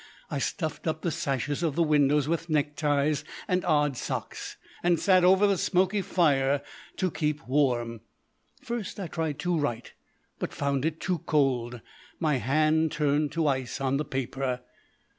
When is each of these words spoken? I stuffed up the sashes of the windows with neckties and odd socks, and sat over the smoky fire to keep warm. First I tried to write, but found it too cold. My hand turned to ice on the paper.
I 0.31 0.39
stuffed 0.39 0.87
up 0.87 1.03
the 1.03 1.11
sashes 1.11 1.61
of 1.61 1.75
the 1.75 1.83
windows 1.83 2.27
with 2.27 2.49
neckties 2.49 3.23
and 3.47 3.63
odd 3.63 3.95
socks, 3.95 4.57
and 4.81 4.99
sat 4.99 5.23
over 5.23 5.45
the 5.45 5.59
smoky 5.59 6.01
fire 6.01 6.63
to 6.97 7.11
keep 7.11 7.47
warm. 7.47 8.01
First 8.63 8.99
I 8.99 9.05
tried 9.05 9.37
to 9.41 9.55
write, 9.55 9.93
but 10.39 10.53
found 10.55 10.85
it 10.85 10.99
too 11.01 11.19
cold. 11.19 11.81
My 12.19 12.37
hand 12.37 12.91
turned 12.91 13.31
to 13.33 13.45
ice 13.45 13.79
on 13.79 13.97
the 13.97 14.03
paper. 14.05 14.61